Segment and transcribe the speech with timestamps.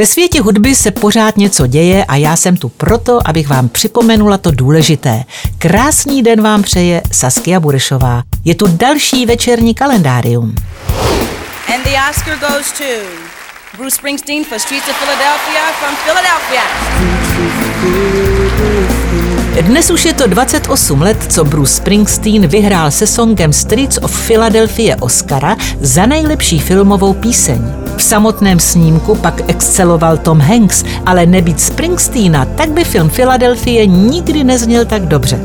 [0.00, 4.38] Ve světě hudby se pořád něco děje a já jsem tu proto, abych vám připomenula
[4.38, 5.24] to důležité.
[5.58, 8.22] Krásný den vám přeje Saskia Burešová.
[8.44, 10.54] Je tu další večerní kalendárium.
[11.74, 12.84] And the Oscar goes to
[13.76, 16.62] Bruce Springsteen for Streets of Philadelphia from Philadelphia.
[19.62, 24.96] Dnes už je to 28 let, co Bruce Springsteen vyhrál se songem Streets of Philadelphia
[25.00, 27.89] Oscara za nejlepší filmovou píseň.
[28.00, 34.44] V samotném snímku pak exceloval Tom Hanks, ale nebýt Springsteena, tak by film Philadelphia nikdy
[34.44, 35.40] nezněl tak dobře.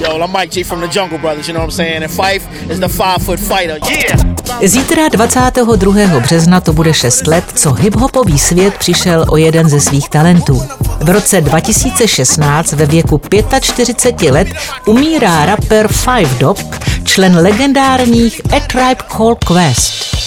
[0.00, 2.02] Yo, I'm Mike G from the Jungle Brothers, you know what I'm saying?
[2.02, 3.78] And Fife is the five foot fighter.
[3.90, 4.68] Yeah!
[4.68, 6.20] Zítra 22.
[6.20, 10.62] března to bude 6 let, co hiphopový svět přišel o jeden ze svých talentů.
[11.00, 13.20] V roce 2016 ve věku
[13.60, 14.48] 45 let
[14.86, 16.58] umírá rapper Five Dog,
[17.04, 20.18] člen legendárních A Tribe Called Quest.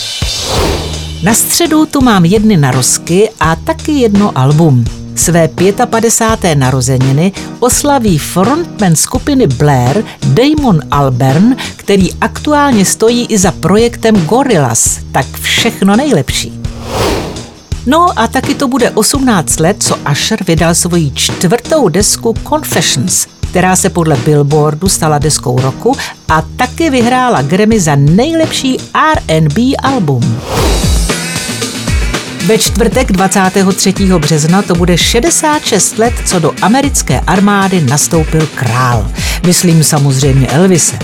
[1.24, 4.86] Na středu tu mám jedny narozky a taky jedno album.
[5.16, 5.50] Své
[5.86, 6.56] 55.
[6.56, 15.00] narozeniny oslaví frontman skupiny Blair Damon Albarn, který aktuálně stojí i za projektem Gorillaz.
[15.12, 16.62] Tak všechno nejlepší.
[17.86, 23.76] No a taky to bude 18 let, co Asher vydal svoji čtvrtou desku Confessions, která
[23.76, 25.96] se podle Billboardu stala deskou roku
[26.30, 30.42] a taky vyhrála Grammy za nejlepší R&B album.
[32.46, 33.94] Ve čtvrtek 23.
[34.18, 39.12] března to bude 66 let, co do americké armády nastoupil král.
[39.46, 41.00] Myslím samozřejmě Elvise.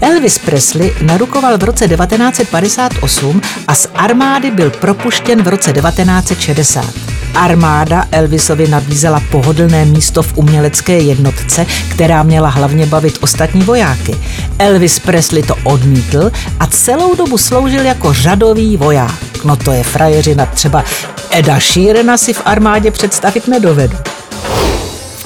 [0.00, 6.94] Elvis Presley narukoval v roce 1958 a z armády byl propuštěn v roce 1960.
[7.34, 14.16] Armáda Elvisovi nabízela pohodlné místo v umělecké jednotce, která měla hlavně bavit ostatní vojáky.
[14.58, 19.31] Elvis Presley to odmítl a celou dobu sloužil jako řadový voják.
[19.44, 20.84] No to je frajeřina, třeba
[21.30, 23.96] Eda Sheerana si v armádě představit nedovedu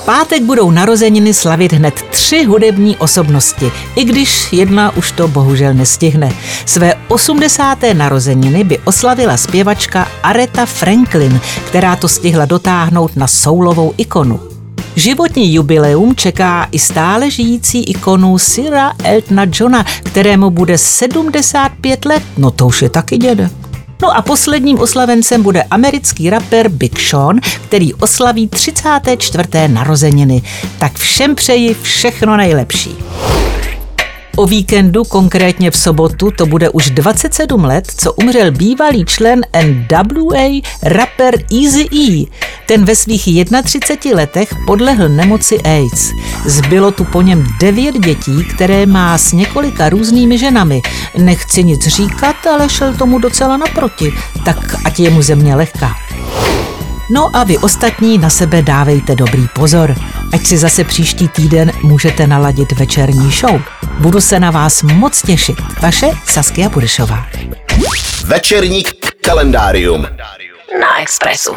[0.06, 6.32] pátek budou narozeniny slavit hned tři hudební osobnosti, i když jedna už to bohužel nestihne.
[6.66, 7.78] Své 80.
[7.92, 14.40] narozeniny by oslavila zpěvačka Aretha Franklin, která to stihla dotáhnout na soulovou ikonu.
[14.96, 22.22] Životní jubileum čeká i stále žijící ikonu Sira Eltona Johna, kterému bude 75 let.
[22.36, 23.65] No to už je taky dědek.
[24.02, 29.48] No a posledním oslavencem bude americký rapper Big Sean, který oslaví 34.
[29.68, 30.42] narozeniny.
[30.78, 32.96] Tak všem přeji všechno nejlepší.
[34.36, 40.60] O víkendu, konkrétně v sobotu, to bude už 27 let, co umřel bývalý člen NWA,
[40.82, 42.26] rapper Easy E.
[42.66, 43.28] Ten ve svých
[43.64, 46.10] 31 letech podlehl nemoci AIDS.
[46.46, 50.82] Zbylo tu po něm devět dětí, které má s několika různými ženami.
[51.18, 54.12] Nechci nic říkat, ale šel tomu docela naproti,
[54.44, 55.94] tak ať je mu země lehká.
[57.10, 59.94] No a vy ostatní na sebe dávejte dobrý pozor,
[60.32, 63.62] ať si zase příští týden můžete naladit večerní show.
[63.98, 65.56] Budu se na vás moc těšit.
[65.82, 67.26] Vaše Saskia Buršová.
[68.24, 68.82] Večerní
[69.20, 70.06] kalendárium
[70.80, 71.54] na Expressu.